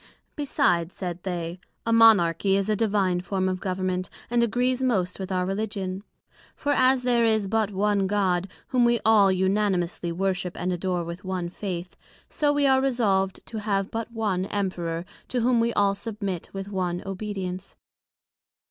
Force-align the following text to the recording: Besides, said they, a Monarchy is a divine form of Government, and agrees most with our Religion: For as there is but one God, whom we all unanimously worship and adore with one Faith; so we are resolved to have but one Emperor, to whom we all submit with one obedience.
Besides, 0.35 0.95
said 0.95 1.21
they, 1.21 1.59
a 1.85 1.93
Monarchy 1.93 2.55
is 2.57 2.69
a 2.69 2.75
divine 2.75 3.21
form 3.21 3.47
of 3.47 3.59
Government, 3.59 4.09
and 4.31 4.41
agrees 4.41 4.81
most 4.81 5.19
with 5.19 5.31
our 5.31 5.45
Religion: 5.45 6.01
For 6.55 6.71
as 6.71 7.03
there 7.03 7.23
is 7.23 7.45
but 7.45 7.69
one 7.69 8.07
God, 8.07 8.47
whom 8.69 8.83
we 8.83 8.99
all 9.05 9.31
unanimously 9.31 10.11
worship 10.11 10.57
and 10.57 10.73
adore 10.73 11.03
with 11.03 11.23
one 11.23 11.49
Faith; 11.49 11.95
so 12.29 12.51
we 12.51 12.65
are 12.65 12.81
resolved 12.81 13.45
to 13.45 13.59
have 13.59 13.91
but 13.91 14.11
one 14.11 14.45
Emperor, 14.47 15.05
to 15.27 15.41
whom 15.41 15.59
we 15.59 15.71
all 15.73 15.93
submit 15.93 16.49
with 16.51 16.67
one 16.69 17.03
obedience. 17.05 17.75